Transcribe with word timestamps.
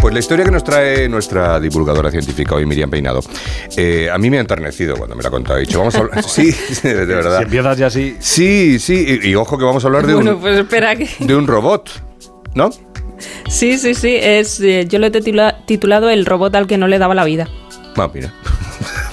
Pues 0.00 0.14
la 0.14 0.20
historia 0.20 0.46
que 0.46 0.50
nos 0.50 0.64
trae 0.64 1.08
nuestra 1.10 1.60
divulgadora 1.60 2.10
científica 2.10 2.54
hoy, 2.54 2.64
Miriam 2.64 2.88
Peinado, 2.88 3.20
eh, 3.76 4.08
a 4.10 4.16
mí 4.16 4.30
me 4.30 4.38
ha 4.38 4.40
enternecido 4.40 4.96
cuando 4.96 5.14
me 5.14 5.22
la 5.22 5.28
ha 5.28 5.30
contado. 5.30 5.58
He 5.58 5.62
dicho, 5.62 5.78
vamos 5.78 5.94
a 5.94 5.98
hablar. 5.98 6.24
Sí, 6.30 6.54
de 6.82 7.04
verdad. 7.04 7.38
Si 7.38 7.44
empiezas 7.44 7.76
ya 7.76 7.86
así. 7.88 8.16
Sí, 8.18 8.78
sí, 8.78 9.20
y, 9.22 9.28
y 9.28 9.34
ojo 9.34 9.58
que 9.58 9.64
vamos 9.64 9.84
a 9.84 9.88
hablar 9.88 10.06
de 10.06 10.14
Bueno, 10.14 10.36
un, 10.36 10.40
pues 10.40 10.58
espera 10.58 10.96
que... 10.96 11.06
de 11.18 11.36
un 11.36 11.46
robot, 11.46 11.90
¿no? 12.54 12.70
Sí, 13.48 13.76
sí, 13.76 13.94
sí, 13.94 14.16
es, 14.18 14.58
eh, 14.60 14.86
yo 14.88 14.98
lo 14.98 15.06
he 15.06 15.10
titula- 15.10 15.58
titulado 15.66 16.08
El 16.08 16.24
robot 16.24 16.54
al 16.54 16.66
que 16.66 16.78
no 16.78 16.88
le 16.88 16.98
daba 16.98 17.14
la 17.14 17.24
vida. 17.24 17.46
Ah, 17.96 18.10
mira. 18.14 18.32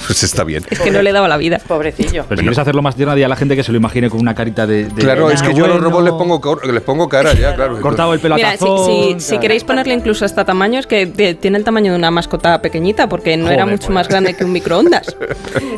Pues 0.07 0.23
está 0.23 0.43
bien. 0.43 0.63
Es 0.69 0.79
que 0.79 0.89
no 0.91 1.01
le 1.01 1.11
daba 1.11 1.27
la 1.27 1.37
vida. 1.37 1.59
Pobrecillo. 1.67 2.25
Pero 2.27 2.39
si 2.39 2.43
quieres 2.43 2.57
hacerlo 2.57 2.81
más 2.81 2.95
tierno, 2.95 3.13
a 3.13 3.17
la 3.17 3.35
gente 3.35 3.55
que 3.55 3.63
se 3.63 3.71
lo 3.71 3.77
imagine 3.77 4.09
con 4.09 4.19
una 4.19 4.33
carita 4.33 4.65
de. 4.65 4.85
de- 4.85 5.01
Claro, 5.01 5.27
de 5.27 5.35
es 5.35 5.41
que 5.43 5.53
yo 5.53 5.65
a 5.65 5.67
los 5.67 5.81
robots 5.81 6.03
les 6.05 6.13
pongo, 6.13 6.41
les 6.71 6.81
pongo 6.81 7.09
cara 7.09 7.33
ya, 7.33 7.53
claro. 7.55 7.79
Cortado 7.81 8.13
el 8.13 8.19
pelo 8.19 8.35
a 8.35 8.37
Mira, 8.37 8.51
tazón, 8.53 8.85
si- 8.85 9.15
si 9.19 9.27
claro. 9.29 9.41
queréis 9.41 9.63
ponerle 9.63 9.93
incluso 9.93 10.25
hasta 10.25 10.45
tamaño, 10.45 10.79
es 10.79 10.87
que 10.87 11.05
de- 11.05 11.33
tiene 11.35 11.57
el 11.57 11.63
tamaño 11.63 11.91
de 11.91 11.97
una 11.97 12.11
mascota 12.11 12.61
pequeñita, 12.61 13.07
porque 13.09 13.35
no 13.37 13.49
era 13.49 13.65
mucho 13.65 13.87
pues. 13.87 13.95
más 13.95 14.07
grande 14.07 14.35
que 14.35 14.43
un 14.45 14.51
microondas. 14.51 15.15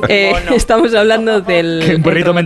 Eh. 0.07 0.33
Estamos 0.55 0.95
hablando 0.95 1.41
del... 1.41 1.83
Que 1.85 1.95
un 1.95 2.03
perrito 2.03 2.33
me 2.33 2.39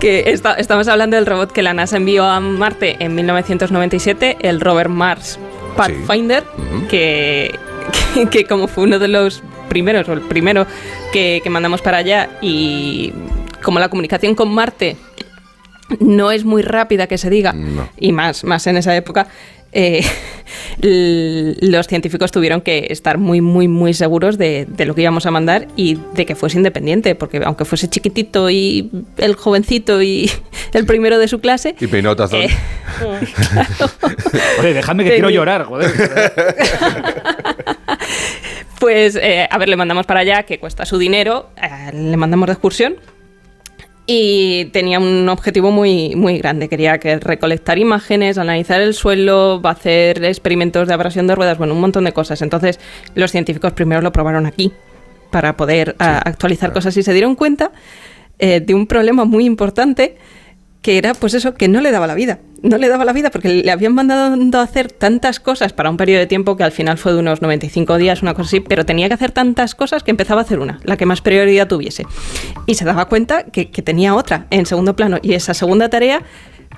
que 0.00 0.24
esta- 0.26 0.54
estamos 0.54 0.88
hablando 0.88 1.16
del 1.16 1.26
robot 1.26 1.52
que 1.52 1.62
la 1.62 1.74
NASA 1.74 1.96
envió 1.96 2.24
a 2.24 2.40
Marte 2.40 2.96
en 2.98 3.14
1997, 3.14 4.38
el 4.40 4.60
rover 4.60 4.88
Mars 4.88 5.38
Pathfinder, 5.76 6.44
que, 6.88 7.54
que, 8.14 8.26
que 8.26 8.44
como 8.44 8.68
fue 8.68 8.84
uno 8.84 8.98
de 8.98 9.08
los 9.08 9.42
primeros, 9.68 10.08
o 10.08 10.12
el 10.12 10.20
primero 10.22 10.66
que, 11.12 11.40
que 11.42 11.50
mandamos 11.50 11.80
para 11.82 11.98
allá, 11.98 12.30
y 12.40 13.12
como 13.62 13.78
la 13.78 13.88
comunicación 13.88 14.34
con 14.34 14.52
Marte 14.52 14.96
no 16.00 16.30
es 16.30 16.44
muy 16.44 16.62
rápida 16.62 17.06
que 17.06 17.18
se 17.18 17.30
diga, 17.30 17.52
No. 17.52 17.88
y 17.98 18.12
más, 18.12 18.44
más 18.44 18.66
en 18.66 18.76
esa 18.76 18.94
época, 18.96 19.26
eh, 19.72 20.04
los 20.80 21.86
científicos 21.86 22.32
tuvieron 22.32 22.60
que 22.60 22.86
estar 22.90 23.18
muy, 23.18 23.40
muy, 23.40 23.68
muy 23.68 23.94
seguros 23.94 24.38
de, 24.38 24.66
de 24.68 24.84
lo 24.86 24.94
que 24.94 25.02
íbamos 25.02 25.26
a 25.26 25.30
mandar 25.30 25.68
y 25.76 25.98
de 26.14 26.26
que 26.26 26.34
fuese 26.34 26.56
independiente, 26.56 27.14
porque 27.14 27.40
aunque 27.44 27.64
fuese 27.64 27.88
chiquitito 27.88 28.50
y 28.50 28.90
el 29.18 29.34
jovencito 29.34 30.02
y 30.02 30.30
el 30.72 30.86
primero 30.86 31.18
de 31.18 31.28
su 31.28 31.40
clase, 31.40 31.74
Y 31.80 31.86
peinado 31.86 32.16
tazón. 32.16 32.40
eh, 32.42 32.50
Oye, 34.60 34.74
dejadme 34.74 35.04
que 35.04 35.10
quiero 35.14 35.30
llorar, 35.30 35.64
joder. 35.64 35.90
Pues, 38.78 39.14
eh, 39.14 39.46
a 39.48 39.58
ver, 39.58 39.68
le 39.68 39.76
mandamos 39.76 40.06
para 40.06 40.20
allá, 40.20 40.42
que 40.42 40.58
cuesta 40.58 40.84
su 40.84 40.98
dinero, 40.98 41.50
eh, 41.56 41.92
le 41.94 42.16
mandamos 42.16 42.48
de 42.48 42.54
excursión. 42.54 42.96
Y 44.06 44.66
tenía 44.66 44.98
un 44.98 45.28
objetivo 45.28 45.70
muy, 45.70 46.16
muy 46.16 46.38
grande. 46.38 46.68
Quería 46.68 46.98
que 46.98 47.18
recolectar 47.18 47.78
imágenes, 47.78 48.36
analizar 48.36 48.80
el 48.80 48.94
suelo, 48.94 49.60
va 49.62 49.70
a 49.70 49.72
hacer 49.74 50.24
experimentos 50.24 50.88
de 50.88 50.94
abrasión 50.94 51.28
de 51.28 51.36
ruedas, 51.36 51.56
bueno, 51.56 51.74
un 51.74 51.80
montón 51.80 52.04
de 52.04 52.12
cosas. 52.12 52.42
Entonces, 52.42 52.80
los 53.14 53.30
científicos 53.30 53.72
primero 53.72 54.02
lo 54.02 54.10
probaron 54.10 54.46
aquí 54.46 54.72
para 55.30 55.56
poder 55.56 55.94
a, 55.98 56.18
actualizar 56.18 56.72
cosas 56.72 56.96
y 56.96 57.02
se 57.02 57.12
dieron 57.12 57.36
cuenta 57.36 57.72
eh, 58.38 58.60
de 58.60 58.74
un 58.74 58.86
problema 58.86 59.24
muy 59.24 59.44
importante 59.44 60.16
que 60.82 60.98
era 60.98 61.14
pues 61.14 61.34
eso, 61.34 61.54
que 61.54 61.68
no 61.68 61.80
le 61.80 61.92
daba 61.92 62.06
la 62.06 62.14
vida. 62.14 62.40
No 62.62 62.78
le 62.78 62.88
daba 62.88 63.04
la 63.04 63.12
vida 63.12 63.30
porque 63.30 63.48
le 63.48 63.70
habían 63.70 63.94
mandado 63.94 64.60
hacer 64.60 64.90
tantas 64.90 65.40
cosas 65.40 65.72
para 65.72 65.90
un 65.90 65.96
periodo 65.96 66.20
de 66.20 66.26
tiempo 66.26 66.56
que 66.56 66.64
al 66.64 66.72
final 66.72 66.96
fue 66.96 67.12
de 67.12 67.18
unos 67.18 67.42
95 67.42 67.98
días, 67.98 68.22
una 68.22 68.34
cosa 68.34 68.48
así, 68.48 68.60
pero 68.60 68.86
tenía 68.86 69.08
que 69.08 69.14
hacer 69.14 69.32
tantas 69.32 69.74
cosas 69.74 70.02
que 70.02 70.12
empezaba 70.12 70.40
a 70.40 70.44
hacer 70.44 70.60
una, 70.60 70.78
la 70.84 70.96
que 70.96 71.04
más 71.04 71.20
prioridad 71.20 71.66
tuviese. 71.66 72.06
Y 72.66 72.74
se 72.74 72.84
daba 72.84 73.06
cuenta 73.06 73.44
que, 73.44 73.70
que 73.70 73.82
tenía 73.82 74.14
otra 74.14 74.46
en 74.50 74.66
segundo 74.66 74.94
plano. 74.94 75.18
Y 75.22 75.34
esa 75.34 75.54
segunda 75.54 75.88
tarea 75.90 76.22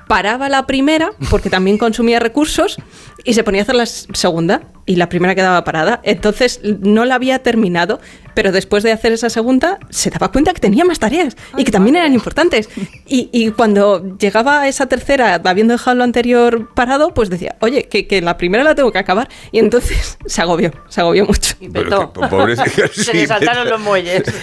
paraba 0.08 0.48
la 0.48 0.66
primera 0.66 1.10
porque 1.30 1.50
también 1.50 1.78
consumía 1.78 2.20
recursos 2.20 2.76
y 3.24 3.34
se 3.34 3.44
ponía 3.44 3.62
a 3.62 3.64
hacer 3.64 3.74
la 3.74 3.86
segunda 3.86 4.62
y 4.86 4.96
la 4.96 5.08
primera 5.08 5.34
quedaba 5.34 5.64
parada. 5.64 6.00
Entonces 6.02 6.60
no 6.62 7.04
la 7.04 7.14
había 7.14 7.41
terminado, 7.41 8.00
pero 8.34 8.53
después 8.53 8.83
de 8.83 8.93
hacer 8.93 9.12
esa 9.12 9.31
segunda 9.31 9.78
se 9.91 10.11
daba 10.11 10.31
cuenta 10.33 10.53
que 10.53 10.61
tenía 10.61 10.84
más 10.84 10.99
tareas 10.99 11.37
y 11.56 11.65
que 11.65 11.71
también 11.72 11.97
eran 11.97 12.12
importantes. 12.15 12.69
Y, 13.06 13.28
y 13.33 13.50
cuando 13.50 14.17
llegaba 14.19 14.61
a 14.62 14.69
esa 14.69 14.87
tercera, 14.87 15.41
habiendo 15.45 15.72
dejado 15.75 15.97
lo 15.97 16.05
anterior 16.05 16.71
parado, 16.75 17.15
pues 17.15 17.31
decía, 17.31 17.56
oye, 17.61 17.84
que, 17.84 18.06
que 18.06 18.21
la 18.21 18.37
primera 18.37 18.65
la 18.65 18.75
tengo 18.75 18.93
que 18.93 18.99
acabar. 18.99 19.28
Y 19.53 19.59
entonces 19.59 20.19
se 20.27 20.43
agobió, 20.43 20.72
se 20.89 21.00
agobió 21.00 21.25
mucho. 21.27 21.55
Y 21.61 21.69
Pero 21.69 22.12
petó. 22.12 22.12
que, 22.12 22.28
pobre- 22.28 22.56
Se 22.93 23.05
sí, 23.05 23.12
le 23.12 23.27
saltaron 23.27 23.69
los 23.69 23.81
muelles. 23.81 24.22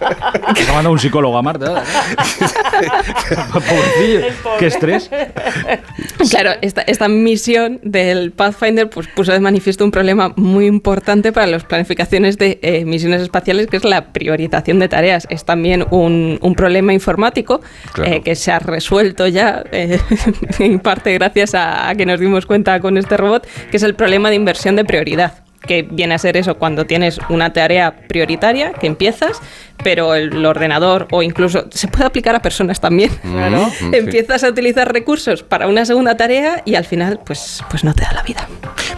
Ha 0.00 0.72
mandado 0.72 0.92
un 0.92 0.98
psicólogo 0.98 1.36
a 1.36 1.42
Marta. 1.42 1.82
Pobrecillo. 3.52 4.20
Pobre. 4.42 4.58
Qué 4.58 4.66
estrés. 4.66 5.10
Claro, 6.30 6.52
esta, 6.62 6.82
esta 6.82 7.08
misión 7.08 7.80
del 7.82 8.32
Pathfinder 8.32 8.88
pues, 8.88 9.08
puso 9.08 9.32
de 9.32 9.40
manifiesto 9.40 9.84
un 9.84 9.90
problema 9.90 10.32
muy 10.36 10.66
importante 10.66 11.32
para 11.32 11.46
las 11.46 11.64
planificaciones 11.64 12.38
de 12.38 12.58
eh, 12.62 12.84
misiones 12.84 13.22
espaciales, 13.22 13.66
que 13.66 13.76
es 13.76 13.84
la 13.84 14.12
priorización 14.12 14.78
de 14.78 14.88
tareas. 14.88 15.26
Es 15.30 15.44
también 15.44 15.86
un, 15.90 16.38
un 16.40 16.54
problema 16.54 16.92
informático 16.92 17.60
Claro. 17.92 18.12
eh, 18.12 18.22
que 18.22 18.34
se 18.34 18.52
ha 18.52 18.58
resuelto 18.58 19.26
ya, 19.26 19.64
eh, 19.72 19.98
en 20.58 20.80
parte 20.80 21.12
gracias 21.14 21.54
a, 21.54 21.88
a 21.88 21.94
que 21.94 22.06
nos 22.06 22.20
dimos 22.20 22.46
cuenta 22.46 22.80
con 22.80 22.96
este 22.98 23.16
robot, 23.16 23.46
que 23.70 23.76
es 23.76 23.82
el 23.82 23.94
problema 23.94 24.30
de 24.30 24.36
inversión 24.36 24.76
de 24.76 24.84
prioridad 24.84 25.44
que 25.60 25.82
viene 25.82 26.14
a 26.14 26.18
ser 26.18 26.36
eso 26.36 26.56
cuando 26.56 26.86
tienes 26.86 27.18
una 27.28 27.52
tarea 27.52 28.06
prioritaria 28.08 28.72
que 28.72 28.86
empiezas, 28.86 29.40
pero 29.82 30.14
el 30.14 30.44
ordenador 30.44 31.06
o 31.10 31.22
incluso 31.22 31.66
se 31.70 31.88
puede 31.88 32.06
aplicar 32.06 32.34
a 32.34 32.42
personas 32.42 32.80
también. 32.80 33.10
Claro. 33.22 33.70
Sí. 33.78 33.90
Empiezas 33.92 34.44
a 34.44 34.48
utilizar 34.48 34.92
recursos 34.92 35.42
para 35.42 35.68
una 35.68 35.84
segunda 35.84 36.16
tarea 36.16 36.62
y 36.64 36.74
al 36.74 36.84
final 36.84 37.20
pues, 37.24 37.62
pues 37.70 37.84
no 37.84 37.94
te 37.94 38.02
da 38.02 38.12
la 38.12 38.22
vida. 38.22 38.48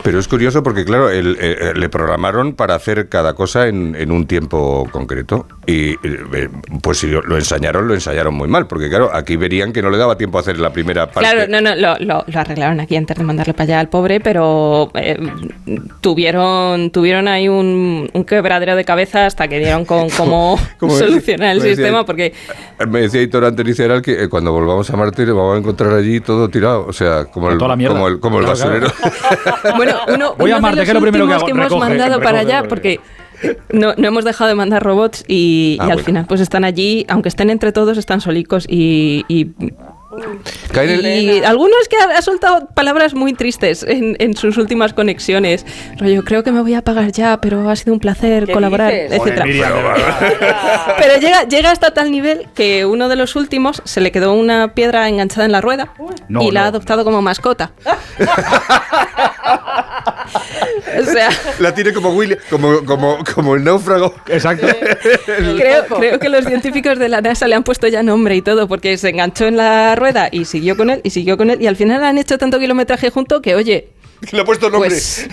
Pero 0.02 0.18
es 0.18 0.26
curioso 0.26 0.62
porque, 0.64 0.84
claro, 0.84 1.10
el- 1.10 1.36
eh, 1.40 1.72
le 1.76 1.88
programaron 1.88 2.54
para 2.54 2.74
hacer 2.74 3.08
cada 3.08 3.34
cosa 3.34 3.68
en, 3.68 3.94
en 3.96 4.10
un 4.10 4.26
tiempo 4.26 4.88
concreto. 4.90 5.46
Y 5.64 5.92
eh, 5.92 6.48
pues 6.82 6.98
si 6.98 7.06
lo, 7.06 7.22
lo 7.22 7.36
ensañaron, 7.36 7.86
lo 7.86 7.94
ensayaron 7.94 8.34
muy 8.34 8.48
mal. 8.48 8.66
Porque, 8.66 8.88
claro, 8.88 9.10
aquí 9.14 9.36
verían 9.36 9.72
que 9.72 9.80
no 9.80 9.90
le 9.90 9.98
daba 9.98 10.16
tiempo 10.16 10.38
a 10.38 10.40
hacer 10.40 10.58
la 10.58 10.72
primera 10.72 11.06
parte. 11.10 11.30
Claro, 11.30 11.48
no, 11.48 11.60
no, 11.60 11.76
lo, 11.76 11.96
lo- 12.00 12.24
lo 12.26 12.40
arreglaron 12.40 12.80
aquí 12.80 12.96
antes 12.96 13.16
de 13.16 13.22
mandarle 13.22 13.54
para 13.54 13.64
allá 13.64 13.80
al 13.80 13.88
pobre, 13.88 14.18
pero 14.18 14.90
eh, 14.94 15.18
tuvieron, 16.00 16.90
tuvieron 16.90 17.28
ahí 17.28 17.48
un, 17.48 18.10
un 18.12 18.24
quebradero 18.24 18.74
de 18.76 18.84
cabeza 18.84 19.26
hasta 19.26 19.46
que 19.48 19.58
dieron 19.58 19.84
con 19.84 20.10
cómo 20.16 20.58
Como 20.78 20.92
solucionar 20.98 21.52
el 21.52 21.58
decía- 21.60 21.76
sistema, 21.76 22.04
porque 22.04 22.32
Me 22.88 23.02
decía 23.02 23.22
Hitor 23.22 23.44
antes 23.44 23.64
Literal 23.64 24.02
que 24.02 24.24
eh, 24.24 24.28
cuando 24.28 24.52
volvamos 24.52 24.90
a 24.90 24.96
Marte 24.96 25.24
le 25.24 25.32
vamos 25.32 25.54
a 25.56 25.58
encontrar 25.58 25.92
allí 25.94 26.20
todo 26.20 26.48
tirado. 26.48 26.86
O 26.86 26.92
sea, 26.92 27.26
como 27.26 27.50
el, 27.50 27.58
la 27.58 27.76
mierda. 27.76 27.94
como 27.94 28.08
el, 28.08 28.18
como 28.20 28.38
el 28.40 28.44
Claro, 28.46 28.58
basurero. 28.58 28.92
Bueno, 29.76 29.91
uno, 30.14 30.34
Voy 30.36 30.50
a 30.50 30.54
uno 30.56 30.62
Marte, 30.62 30.80
de 30.80 30.84
que 30.84 30.90
es 30.90 30.94
lo 30.94 31.00
primero 31.00 31.26
que 31.26 31.32
últimos 31.34 31.36
hago, 31.42 31.46
que, 31.46 31.50
hemos 31.52 31.64
recoge, 31.64 31.88
mandado 31.88 32.20
para 32.20 32.38
recoge, 32.40 32.56
allá, 32.56 32.68
porque- 32.68 33.00
no, 33.72 33.94
no 33.96 34.06
hemos 34.08 34.24
dejado 34.24 34.48
de 34.48 34.54
mandar 34.54 34.82
robots 34.84 35.24
y, 35.26 35.76
Ah, 35.80 35.86
y 35.86 35.90
al 35.90 35.94
bueno. 35.94 36.04
final 36.04 36.26
pues 36.26 36.40
están 36.40 36.64
allí, 36.64 37.04
aunque 37.08 37.28
estén 37.28 37.50
entre 37.50 37.72
todos, 37.72 37.98
están 37.98 38.20
solicos 38.20 38.66
y... 38.68 39.24
y 41.04 41.42
algunos 41.44 41.88
que 41.88 41.96
ha, 41.96 42.18
ha 42.18 42.22
soltado 42.22 42.66
palabras 42.74 43.14
muy 43.14 43.34
tristes 43.34 43.82
en, 43.82 44.16
en 44.18 44.36
sus 44.36 44.56
últimas 44.56 44.92
conexiones. 44.92 45.64
Rollo, 45.98 46.22
creo 46.24 46.42
que 46.42 46.52
me 46.52 46.60
voy 46.60 46.74
a 46.74 46.78
apagar 46.78 47.12
ya, 47.12 47.40
pero 47.40 47.68
ha 47.68 47.76
sido 47.76 47.92
un 47.94 48.00
placer 48.00 48.46
¿Qué 48.46 48.52
colaborar, 48.52 48.92
verdad. 48.92 49.16
Pero 50.98 51.20
llega, 51.20 51.44
llega 51.44 51.70
hasta 51.70 51.92
tal 51.94 52.10
nivel 52.10 52.48
que 52.54 52.84
uno 52.86 53.08
de 53.08 53.16
los 53.16 53.36
últimos 53.36 53.82
se 53.84 54.00
le 54.00 54.12
quedó 54.12 54.32
una 54.34 54.74
piedra 54.74 55.08
enganchada 55.08 55.44
en 55.46 55.52
la 55.52 55.60
rueda 55.60 55.92
No, 56.28 56.42
y 56.42 56.50
la 56.50 56.60
ha 56.60 56.62
no. 56.64 56.68
adoptado 56.70 57.04
como 57.04 57.22
mascota. 57.22 57.72
o 61.00 61.04
sea, 61.04 61.28
La 61.58 61.74
tiene 61.74 61.92
como 61.92 62.10
William, 62.10 62.38
como, 62.50 62.84
como, 62.84 63.18
como 63.34 63.54
el 63.56 63.64
náufrago. 63.64 64.14
Exacto. 64.28 64.66
creo, 65.56 65.84
creo 65.86 66.18
que 66.18 66.28
los 66.28 66.44
científicos 66.44 66.98
de 66.98 67.08
la 67.08 67.20
NASA 67.20 67.46
le 67.48 67.54
han 67.54 67.62
puesto 67.64 67.86
ya 67.88 68.02
nombre 68.02 68.36
y 68.36 68.42
todo 68.42 68.68
porque 68.68 68.96
se 68.98 69.10
enganchó 69.10 69.46
en 69.46 69.56
la 69.56 69.94
rueda 69.96 70.28
y 70.30 70.44
siguió 70.44 70.76
con 70.76 70.90
él 70.90 71.00
y 71.04 71.10
siguió 71.10 71.36
con 71.36 71.50
él 71.50 71.60
y 71.60 71.66
al 71.66 71.76
final 71.76 72.02
han 72.04 72.18
hecho 72.18 72.38
tanto 72.38 72.58
kilometraje 72.58 73.10
junto 73.10 73.40
que, 73.42 73.54
oye, 73.54 73.88
Le 74.30 74.40
ha 74.40 74.44
puesto 74.44 74.70
nombre. 74.70 74.90
pues... 74.90 75.28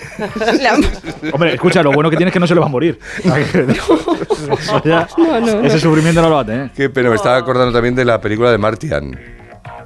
han- 0.68 0.84
Hombre, 1.32 1.54
escucha, 1.54 1.82
lo 1.82 1.92
bueno 1.92 2.10
que 2.10 2.16
tienes 2.16 2.30
es 2.30 2.34
que 2.34 2.40
no 2.40 2.46
se 2.46 2.54
le 2.54 2.60
va 2.60 2.66
a 2.66 2.70
morir. 2.70 2.98
Eso 3.24 4.82
ya- 4.84 5.08
No, 5.16 5.40
no, 5.40 5.60
ese 5.66 5.78
sufrimiento 5.80 6.20
no 6.22 6.28
lo 6.28 6.34
va 6.36 6.40
a 6.42 6.46
tener. 6.46 6.70
Qué 6.74 6.90
pena, 6.90 7.10
me 7.10 7.16
estaba 7.16 7.36
acordando 7.36 7.72
también 7.72 7.94
de 7.94 8.04
la 8.04 8.20
película 8.20 8.50
de 8.50 8.58
Martian. 8.58 9.39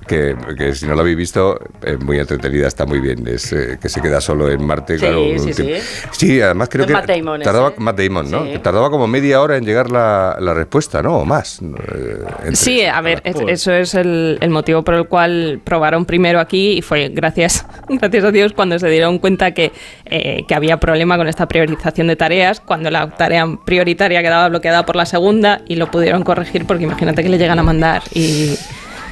Que, 0.07 0.37
que 0.59 0.75
si 0.75 0.87
no 0.87 0.95
la 0.95 1.01
habéis 1.03 1.17
visto, 1.17 1.59
es 1.83 1.99
muy 2.01 2.19
entretenida, 2.19 2.67
está 2.69 2.85
muy 2.87 2.99
bien. 3.01 3.27
Es 3.27 3.53
eh, 3.53 3.79
que 3.81 3.89
se 3.89 4.01
queda 4.03 4.21
solo 4.21 4.51
en 4.51 4.65
Marte, 4.65 4.95
Sí, 4.95 5.01
claro. 5.01 5.21
sí, 5.39 5.47
un 5.47 5.55
sí. 5.55 5.75
Sí, 6.13 6.41
además 6.41 6.69
creo 6.71 6.83
Es 6.85 6.89
que. 6.89 6.93
Matt 6.93 7.07
Damon 7.09 7.41
tardaba, 7.43 7.69
ese. 7.71 7.81
Matt 7.81 7.99
Damon, 8.01 8.31
¿no? 8.31 8.45
Sí. 8.45 8.51
Que 8.53 8.59
Tardaba 8.59 8.91
como 8.91 9.07
media 9.07 9.41
hora 9.41 9.57
en 9.57 9.65
llegar 9.65 9.91
la, 9.91 10.37
la 10.41 10.53
respuesta, 10.55 11.03
¿no? 11.03 11.19
O 11.19 11.25
más. 11.25 11.61
eh, 11.63 12.19
entre- 12.41 12.57
Sí, 12.57 12.83
a 12.85 13.01
ver, 13.01 13.21
es- 13.25 13.35
Joder. 13.35 13.51
eso 13.51 13.73
es 13.73 13.95
el, 13.95 14.39
el 14.41 14.51
motivo 14.51 14.83
por 14.83 14.95
el 14.95 15.07
cual 15.09 15.61
probaron 15.65 16.05
primero 16.05 16.41
aquí 16.41 16.79
y 16.79 16.83
fue 16.83 17.09
gracias, 17.09 17.65
gracias 17.89 18.25
a 18.25 18.31
Dios 18.31 18.53
cuando 18.53 18.79
se 18.79 18.89
dieron 18.89 19.19
cuenta 19.19 19.53
que, 19.53 19.73
eh, 20.07 20.45
que 20.47 20.55
había 20.55 20.79
problema 20.79 21.17
con 21.17 21.29
esta 21.29 21.47
priorización 21.49 22.07
de 22.09 22.17
tareas, 22.17 22.61
cuando 22.61 22.91
la 22.91 23.09
tarea 23.11 23.47
prioritaria 23.65 24.23
quedaba 24.23 24.49
bloqueada 24.49 24.85
por 24.87 24.97
la 24.97 25.07
segunda 25.07 25.63
y 25.67 25.77
lo 25.77 25.91
pudieron 25.91 26.23
corregir 26.25 26.67
porque 26.67 26.85
imagínate 26.85 27.23
que 27.23 27.29
le 27.29 27.39
llegan 27.39 27.59
a 27.59 27.63
mandar 27.63 28.03
y, 28.15 28.55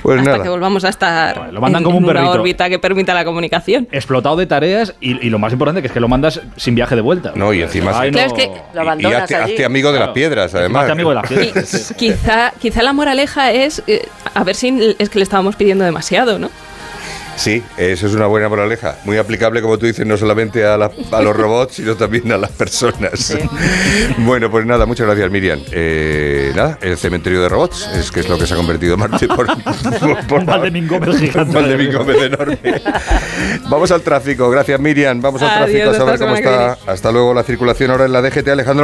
Pues 0.03 0.19
hasta 0.19 0.31
nada. 0.33 0.43
que 0.43 0.49
volvamos 0.49 0.85
a 0.85 0.89
estar 0.89 1.37
Bueno, 1.39 1.53
lo 1.53 1.61
mandan 1.61 1.81
en, 1.81 1.85
como 1.85 1.99
un 1.99 2.05
en 2.05 2.11
una 2.11 2.21
perrito. 2.21 2.33
órbita 2.41 2.69
que 2.69 2.79
permita 2.79 3.15
la 3.15 3.25
comunicación. 3.25 3.87
Explotado 3.93 4.37
de 4.37 4.47
tareas 4.47 4.95
y, 5.01 5.25
y 5.25 5.31
lo 5.31 5.39
más 5.39 5.53
importante 5.53 5.81
que 5.81 5.87
es 5.87 5.93
que 5.93 6.01
lo 6.01 6.09
mandas 6.09 6.41
sin 6.57 6.75
viaje 6.75 6.95
de 6.97 7.01
vuelta. 7.03 7.33
No, 7.35 7.53
y 7.53 7.63
encima 7.63 7.93
Ay, 7.95 8.09
sí. 8.11 8.13
Claro, 8.15 8.27
es 8.29 8.33
que- 8.35 8.47
Lo 8.49 8.53
Y- 8.53 8.77
y 8.77 8.79
abandonas 8.79 9.33
hazte, 9.33 9.65
amigo 9.65 9.93
de 9.93 9.99
las 10.01 10.09
piedras, 10.11 10.55
además. 10.55 10.83
hazte 10.83 10.93
amigo 10.93 11.11
de 11.11 11.15
las 11.15 11.31
Y 11.31 11.35
piedras. 11.35 11.95
quizá, 11.97 12.53
quizá 12.61 12.83
la 12.83 12.93
moraleja 12.93 13.53
es 13.53 13.83
eh, 13.87 14.07
a 14.35 14.43
ver 14.45 14.55
si 14.57 14.97
es 14.99 15.09
que 15.09 15.19
le 15.19 15.23
estábamos 15.23 15.57
pidiendo 15.57 15.85
demasiado, 15.85 16.39
¿no? 16.39 16.51
Sí, 17.37 17.63
eso 17.77 18.07
es 18.07 18.15
una 18.15 18.27
buena 18.27 18.49
moraleja. 18.49 18.97
Muy 19.05 19.17
aplicable, 19.17 19.63
como 19.63 19.79
tú 19.79 19.87
dices, 19.87 20.07
no 20.07 20.17
solamente 20.17 20.65
a, 20.67 20.77
la- 20.77 20.91
a 21.11 21.23
los 21.23 21.37
robots, 21.43 21.75
sino 21.77 21.97
también 21.97 22.31
a 22.33 22.37
las 22.39 22.51
personas. 22.51 23.37
Bueno, 24.19 24.51
pues 24.51 24.65
nada, 24.67 24.87
muchas 24.87 25.07
gracias, 25.07 25.31
Miriam. 25.31 25.61
Eh, 25.73 26.53
nada, 26.55 26.79
el 26.81 26.97
cementerio 26.97 27.43
de 27.43 27.49
robots 27.49 27.89
es 27.95 28.11
que 28.11 28.21
es 28.21 28.29
lo 28.29 28.39
que 28.39 28.47
se 28.47 28.55
ha 28.55 28.57
convertido 28.57 28.97
Marte 28.97 29.27
por, 29.29 29.47
por, 29.47 30.27
por 30.27 30.45
Un 31.11 31.19
gigante. 31.19 31.59
Un 31.99 32.23
enorme. 32.23 32.59
Vamos 33.69 33.91
al 33.91 34.03
tráfico. 34.03 34.51
Gracias, 34.51 34.79
Miriam. 34.81 35.21
Vamos 35.21 35.43
al 35.43 35.49
Adiós, 35.51 35.63
tráfico 35.67 35.91
a 35.91 35.95
saber 35.95 36.19
cómo 36.21 36.35
está. 36.37 36.79
Hasta 36.87 37.13
luego 37.13 37.35
la 37.35 37.43
circulación 37.43 37.91
ahora 37.91 38.05
en 38.07 38.13
la 38.13 38.23
DGT. 38.23 38.49
Alejandro. 38.49 38.81